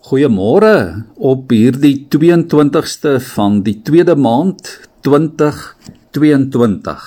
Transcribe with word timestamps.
Goeiemôre 0.00 1.04
op 1.20 1.50
hierdie 1.52 2.06
22ste 2.08 3.18
van 3.20 3.58
die 3.66 3.74
tweede 3.84 4.14
maand 4.16 4.88
2022. 5.04 7.02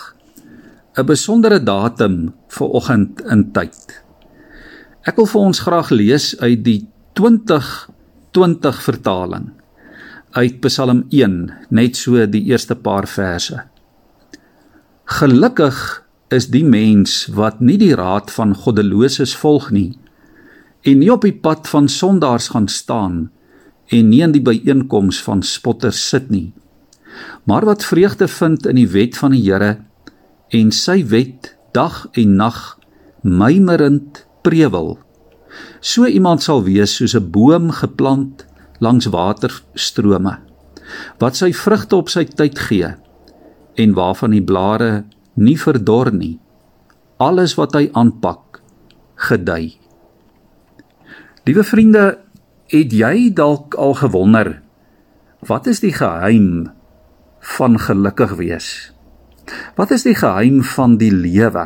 'n 1.01 1.05
Besondere 1.09 1.57
datum 1.57 2.37
vir 2.53 2.67
oggend 2.69 3.23
in 3.25 3.49
tyd. 3.51 4.05
Ek 5.09 5.17
wil 5.17 5.25
vir 5.25 5.41
ons 5.41 5.63
graag 5.65 5.89
lees 5.89 6.37
uit 6.37 6.61
die 6.63 6.85
2020 7.17 8.77
vertaling 8.85 9.49
uit 10.37 10.61
Psalm 10.61 11.03
1, 11.09 11.49
net 11.69 11.97
so 11.97 12.25
die 12.29 12.45
eerste 12.45 12.75
paar 12.75 13.07
verse. 13.07 13.57
Gelukkig 15.05 16.05
is 16.29 16.47
die 16.53 16.65
mens 16.65 17.25
wat 17.33 17.59
nie 17.59 17.77
die 17.77 17.95
raad 17.95 18.31
van 18.31 18.53
goddeloses 18.53 19.33
volg 19.33 19.71
nie 19.71 19.97
en 20.83 20.99
nie 20.99 21.11
op 21.13 21.23
die 21.25 21.35
pad 21.45 21.69
van 21.71 21.87
sondaars 21.91 22.49
gaan 22.53 22.67
staan 22.67 23.17
en 23.93 24.09
nie 24.09 24.21
in 24.25 24.35
die 24.35 24.43
byeenkoms 24.43 25.21
van 25.25 25.43
spotters 25.43 26.01
sit 26.09 26.29
nie 26.33 26.51
maar 27.49 27.65
wat 27.69 27.85
vreugde 27.85 28.27
vind 28.27 28.67
in 28.69 28.79
die 28.79 28.89
wet 28.89 29.17
van 29.19 29.35
die 29.35 29.43
Here 29.45 29.77
en 30.53 30.71
sy 30.71 31.01
wet 31.11 31.53
dag 31.73 32.05
en 32.19 32.37
nag 32.39 32.61
mymerend 33.23 34.25
prewel 34.45 34.97
so 35.79 36.07
iemand 36.07 36.43
sal 36.43 36.63
wees 36.67 36.97
soos 36.99 37.15
'n 37.15 37.31
boom 37.31 37.71
geplant 37.71 38.45
langs 38.79 39.05
waterstrome 39.05 40.37
wat 41.19 41.39
sy 41.39 41.53
vrugte 41.53 41.95
op 41.95 42.09
sy 42.09 42.25
tyd 42.25 42.59
gee 42.59 42.93
en 43.75 43.93
waarvan 43.97 44.33
die 44.35 44.43
blare 44.43 45.03
nie 45.33 45.57
verdor 45.57 46.11
nie. 46.13 46.37
Alles 47.17 47.55
wat 47.57 47.75
hy 47.77 47.87
aanpak 47.97 48.61
gedei 49.29 49.77
Liewe 51.43 51.63
vriende, 51.67 52.03
het 52.71 52.93
jy 52.95 53.27
dalk 53.35 53.75
al 53.75 53.97
gewonder 53.99 54.61
wat 55.43 55.65
is 55.67 55.81
die 55.83 55.91
geheim 55.91 56.69
van 57.57 57.75
gelukkig 57.75 58.37
wees? 58.39 58.67
Wat 59.75 59.91
is 59.91 60.05
die 60.07 60.15
geheim 60.15 60.61
van 60.63 60.95
die 61.01 61.11
lewe? 61.11 61.65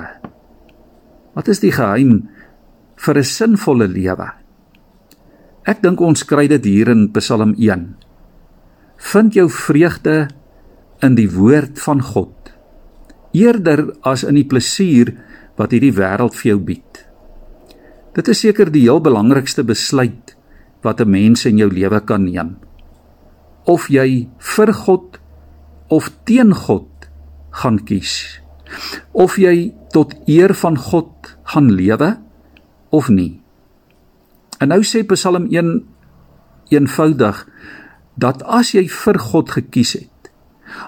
Wat 1.37 1.51
is 1.53 1.61
die 1.61 1.69
geheim 1.71 2.25
vir 2.97 3.17
'n 3.21 3.23
sinvolle 3.23 3.87
lewe? 3.87 4.33
Ek 5.63 5.83
dink 5.85 6.01
ons 6.01 6.25
kry 6.25 6.47
dit 6.47 6.65
hier 6.65 6.89
in 6.89 7.11
Psalm 7.11 7.53
1. 7.53 7.95
Vind 8.97 9.33
jou 9.33 9.49
vreugde 9.49 10.27
in 11.01 11.15
die 11.15 11.29
woord 11.29 11.79
van 11.79 12.01
God 12.01 12.33
eerder 13.31 13.93
as 14.01 14.23
in 14.23 14.33
die 14.33 14.47
plesier 14.47 15.13
wat 15.55 15.71
hierdie 15.71 15.93
wêreld 15.93 16.33
vir 16.33 16.49
jou 16.49 16.59
bied. 16.59 17.06
Dit 18.17 18.31
is 18.33 18.41
seker 18.41 18.71
die 18.73 18.87
heel 18.87 19.01
belangrikste 19.03 19.61
besluit 19.63 20.33
wat 20.81 21.01
'n 21.01 21.09
mens 21.09 21.45
in 21.45 21.57
jou 21.57 21.69
lewe 21.69 21.99
kan 22.01 22.23
neem. 22.23 22.57
Of 23.65 23.89
jy 23.89 24.27
vir 24.37 24.73
God 24.73 25.19
of 25.89 26.09
teen 26.25 26.53
God 26.53 26.89
gaan 27.51 27.83
kies. 27.85 28.41
Of 29.11 29.37
jy 29.37 29.73
tot 29.91 30.15
eer 30.27 30.53
van 30.53 30.77
God 30.77 31.37
gaan 31.43 31.71
lewe 31.71 32.17
of 32.89 33.09
nie. 33.09 33.41
En 34.59 34.67
nou 34.67 34.81
sê 34.83 35.03
Psalm 35.05 35.47
1 35.51 35.85
eenvoudig 36.69 37.47
dat 38.17 38.43
as 38.43 38.71
jy 38.71 38.87
vir 38.89 39.19
God 39.19 39.49
gekies 39.49 39.93
het, 39.93 40.31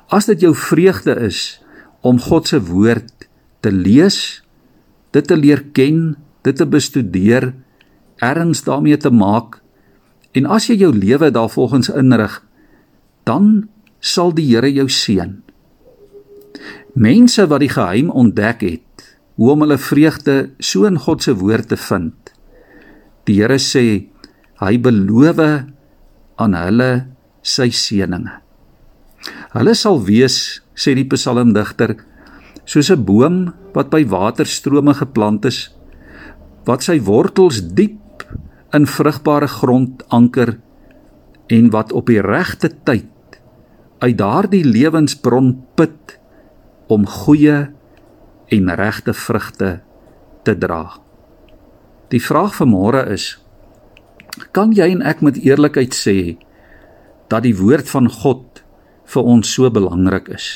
as 0.09 0.25
dit 0.25 0.41
jou 0.41 0.55
vreugde 0.55 1.15
is 1.19 1.61
om 2.01 2.19
God 2.19 2.47
se 2.47 2.59
woord 2.59 3.29
te 3.61 3.71
lees, 3.71 4.43
dit 5.11 5.27
te 5.27 5.37
leer 5.37 5.63
ken 5.73 6.17
dit 6.41 6.55
te 6.55 6.65
bestudeer, 6.65 7.53
erns 8.19 8.63
daarmee 8.63 8.97
te 8.97 9.11
maak 9.11 9.59
en 10.37 10.45
as 10.45 10.67
jy 10.69 10.77
jou 10.83 10.91
lewe 10.93 11.31
daarvolgens 11.33 11.89
inrig, 11.89 12.39
dan 13.25 13.69
sal 13.99 14.31
die 14.35 14.45
Here 14.51 14.69
jou 14.71 14.87
seën. 14.89 15.39
Mense 16.93 17.45
wat 17.49 17.63
die 17.63 17.71
geheim 17.71 18.09
ontdek 18.09 18.61
het, 18.65 19.05
hoe 19.39 19.53
om 19.53 19.63
hulle 19.63 19.79
vreugde 19.81 20.51
so 20.59 20.85
in 20.85 20.99
God 20.99 21.23
se 21.23 21.33
woord 21.39 21.69
te 21.71 21.77
vind. 21.79 22.33
Die 23.25 23.39
Here 23.39 23.59
sê 23.61 23.85
hy 24.59 24.73
beloof 24.77 25.39
aan 25.39 26.55
hulle 26.55 26.91
sy 27.41 27.69
seëninge. 27.73 28.37
Hulle 29.55 29.73
sal 29.75 29.99
wees, 30.05 30.61
sê 30.75 30.93
die 30.95 31.07
psalmdigter, 31.09 31.97
soos 32.65 32.91
'n 32.91 33.03
boom 33.03 33.53
wat 33.73 33.89
by 33.89 34.05
waterstrome 34.05 34.93
geplant 34.93 35.45
is 35.45 35.69
wat 36.69 36.85
sy 36.85 36.99
wortels 37.01 37.63
diep 37.73 38.25
in 38.77 38.85
vrugbare 38.85 39.49
grond 39.49 40.03
anker 40.13 40.59
en 41.49 41.69
wat 41.73 41.93
op 41.97 42.11
die 42.11 42.21
regte 42.21 42.69
tyd 42.85 43.39
uit 43.99 44.17
daardie 44.19 44.63
lewensbron 44.63 45.55
put 45.75 46.19
om 46.93 47.07
goeie 47.09 47.57
en 48.49 48.73
regte 48.77 49.13
vrugte 49.13 49.79
te 50.45 50.55
dra. 50.57 50.83
Die 52.09 52.21
vraag 52.21 52.55
vir 52.57 52.69
môre 52.69 53.03
is: 53.13 53.37
Kan 54.55 54.73
jy 54.73 54.89
en 54.93 55.03
ek 55.05 55.21
met 55.25 55.41
eerlikheid 55.41 55.93
sê 55.93 56.37
dat 57.29 57.45
die 57.45 57.57
woord 57.57 57.89
van 57.89 58.09
God 58.09 58.63
vir 59.09 59.25
ons 59.33 59.53
so 59.53 59.69
belangrik 59.69 60.29
is? 60.33 60.47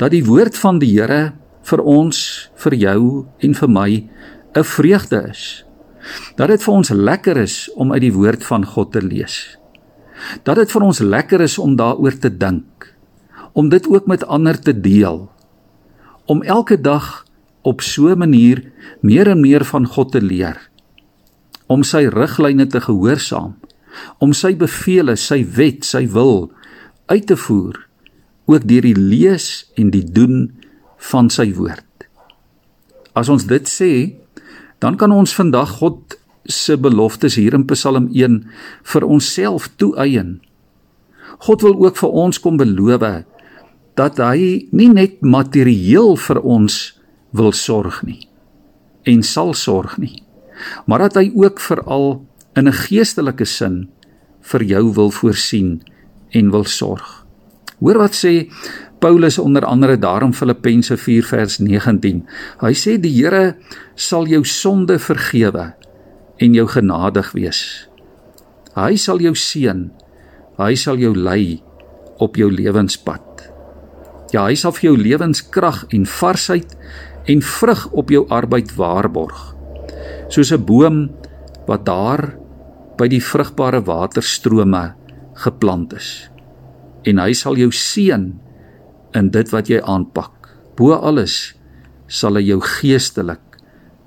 Dat 0.00 0.12
die 0.12 0.24
woord 0.24 0.56
van 0.56 0.80
die 0.80 0.92
Here 0.96 1.32
vir 1.70 1.80
ons, 1.84 2.50
vir 2.56 2.74
jou 2.74 3.00
en 3.44 3.54
vir 3.54 3.70
my 3.70 3.90
'n 4.54 4.64
vreugde 4.64 5.26
is. 5.30 5.64
Dat 6.34 6.48
dit 6.48 6.62
vir 6.62 6.74
ons 6.74 6.88
lekker 6.88 7.36
is 7.36 7.72
om 7.74 7.92
uit 7.92 8.00
die 8.00 8.12
woord 8.12 8.44
van 8.44 8.66
God 8.66 8.92
te 8.92 9.02
lees. 9.02 9.58
Dat 10.42 10.56
dit 10.56 10.70
vir 10.70 10.82
ons 10.82 10.98
lekker 10.98 11.40
is 11.40 11.58
om 11.58 11.76
daaroor 11.76 12.18
te 12.18 12.36
dink. 12.36 12.94
Om 13.52 13.68
dit 13.68 13.88
ook 13.88 14.06
met 14.06 14.26
ander 14.26 14.60
te 14.60 14.80
deel. 14.80 15.30
Om 16.24 16.42
elke 16.42 16.80
dag 16.80 17.24
op 17.62 17.80
so 17.80 18.08
'n 18.08 18.18
manier 18.18 18.72
meer 19.00 19.28
en 19.28 19.40
meer 19.40 19.64
van 19.64 19.86
God 19.86 20.12
te 20.12 20.22
leer. 20.22 20.70
Om 21.66 21.82
sy 21.82 22.06
riglyne 22.06 22.66
te 22.66 22.80
gehoorsaam, 22.80 23.54
om 24.18 24.32
sy 24.32 24.56
beveelings, 24.56 25.26
sy 25.26 25.46
wet, 25.54 25.84
sy 25.84 26.08
wil 26.08 26.52
uit 27.06 27.26
te 27.26 27.36
voer 27.36 27.88
ook 28.44 28.66
deur 28.68 28.82
die 28.82 28.96
lees 28.96 29.70
en 29.74 29.90
die 29.90 30.04
doen 30.12 30.50
van 30.96 31.30
sy 31.30 31.52
woord. 31.54 31.86
As 33.12 33.28
ons 33.28 33.46
dit 33.46 33.68
sê, 33.68 34.19
dan 34.80 34.96
kan 34.96 35.12
ons 35.12 35.34
vandag 35.36 35.78
God 35.80 36.16
se 36.48 36.76
beloftes 36.76 37.36
hier 37.36 37.54
in 37.54 37.66
Psalm 37.68 38.08
1 38.12 38.40
vir 38.92 39.04
onsself 39.04 39.68
toeëien. 39.76 40.40
God 41.46 41.62
wil 41.62 41.76
ook 41.84 42.00
vir 42.00 42.16
ons 42.24 42.40
kom 42.40 42.56
beloof 42.60 43.04
dat 43.98 44.18
hy 44.22 44.66
nie 44.72 44.88
net 44.88 45.20
materieel 45.20 46.16
vir 46.16 46.40
ons 46.40 46.80
wil 47.36 47.52
sorg 47.52 48.02
nie 48.06 48.26
en 49.08 49.22
sal 49.24 49.54
sorg 49.56 49.96
nie, 49.96 50.22
maar 50.84 51.06
dat 51.06 51.16
hy 51.16 51.30
ook 51.32 51.60
veral 51.60 52.20
in 52.56 52.68
'n 52.68 52.72
geestelike 52.84 53.44
sin 53.44 53.88
vir 54.40 54.62
jou 54.62 54.92
wil 54.94 55.10
voorsien 55.10 55.80
en 56.30 56.50
wil 56.50 56.64
sorg. 56.64 57.24
Hoor 57.80 57.98
wat 57.98 58.12
sê 58.12 58.50
Paulus 59.00 59.38
onder 59.38 59.64
andere 59.64 59.96
daarom 59.98 60.34
Filippense 60.34 60.96
4 60.96 61.24
vers 61.24 61.58
19. 61.58 62.20
Hy 62.60 62.72
sê 62.76 62.98
die 63.00 63.12
Here 63.16 63.54
sal 63.96 64.28
jou 64.28 64.42
sonde 64.44 64.98
vergewe 65.00 65.70
en 66.40 66.56
jou 66.56 66.66
genadig 66.68 67.32
wees. 67.32 67.60
Hy 68.76 68.96
sal 69.00 69.22
jou 69.24 69.32
seën. 69.36 69.88
Hy 70.60 70.74
sal 70.76 71.00
jou 71.00 71.14
lei 71.16 71.62
op 72.20 72.36
jou 72.36 72.50
lewenspad. 72.52 73.24
Ja, 74.34 74.44
hy 74.46 74.54
sal 74.54 74.74
vir 74.76 74.90
jou 74.90 74.98
lewenskrag 75.00 75.86
en 75.96 76.04
varsheid 76.06 76.76
en 77.30 77.40
vrug 77.42 77.86
op 77.96 78.12
jou 78.12 78.26
arbeid 78.28 78.76
waarborg. 78.76 79.56
Soos 80.28 80.52
'n 80.52 80.64
boom 80.64 81.10
wat 81.66 81.86
daar 81.86 82.36
by 82.98 83.08
die 83.08 83.22
vrugbare 83.22 83.80
waterstrome 83.80 84.92
geplant 85.34 85.92
is. 85.96 86.30
En 87.04 87.18
hy 87.18 87.32
sal 87.32 87.56
jou 87.56 87.72
seën 87.72 88.40
in 89.16 89.30
dit 89.34 89.50
wat 89.52 89.70
jy 89.70 89.80
aanpak. 89.82 90.50
Bo 90.76 90.94
alles 90.96 91.54
sal 92.10 92.38
hy 92.38 92.44
jou 92.48 92.60
geestelik 92.64 93.58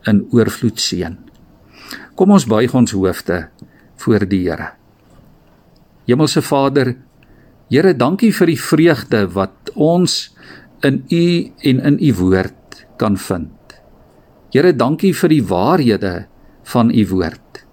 in 0.09 0.23
oorvloed 0.35 0.79
seën. 0.79 1.17
Kom 2.19 2.33
ons 2.35 2.45
buig 2.49 2.73
ons 2.75 2.93
hoofde 2.93 3.47
voor 4.03 4.25
die 4.29 4.43
Here. 4.45 4.73
Hemelse 6.07 6.43
Vader, 6.43 6.95
Here, 7.71 7.93
dankie 7.95 8.33
vir 8.35 8.51
die 8.51 8.59
vreugde 8.59 9.23
wat 9.33 9.71
ons 9.73 10.27
in 10.85 11.01
U 11.09 11.25
en 11.69 11.79
in 11.79 11.97
U 11.97 12.11
woord 12.19 12.83
kan 13.01 13.15
vind. 13.17 13.77
Here, 14.53 14.73
dankie 14.75 15.13
vir 15.17 15.31
die 15.31 15.43
waarhede 15.47 16.13
van 16.69 16.91
U 16.93 17.05
woord. 17.15 17.63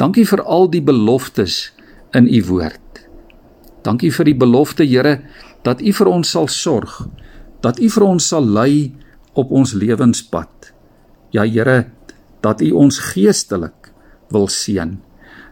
Dankie 0.00 0.24
vir 0.26 0.42
al 0.42 0.70
die 0.72 0.82
beloftes 0.82 1.70
in 2.16 2.30
U 2.30 2.40
woord. 2.48 2.89
Dankie 3.84 4.10
vir 4.12 4.28
die 4.28 4.36
belofte, 4.36 4.84
Here, 4.84 5.20
dat 5.64 5.80
U 5.80 5.92
vir 5.92 6.10
ons 6.10 6.30
sal 6.30 6.48
sorg, 6.48 7.06
dat 7.64 7.80
U 7.80 7.88
vir 7.88 8.06
ons 8.06 8.26
sal 8.32 8.44
lei 8.44 8.92
op 9.34 9.52
ons 9.52 9.74
lewenspad. 9.74 10.72
Ja 11.32 11.46
Here, 11.48 11.90
dat 12.44 12.60
U 12.64 12.70
ons 12.84 13.00
geestelik 13.12 13.92
wil 14.32 14.48
seën, 14.48 14.98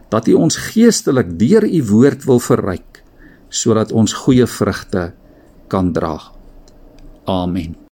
dat 0.09 0.27
U 0.27 0.37
ons 0.45 0.57
geestelik 0.69 1.35
deur 1.39 1.65
U 1.65 1.83
woord 1.91 2.25
wil 2.29 2.41
verryk 2.43 2.85
sodat 3.49 3.89
ons 3.97 4.13
goeie 4.13 4.45
vrugte 4.45 5.07
kan 5.73 5.89
dra. 5.93 6.19
Amen. 7.25 7.88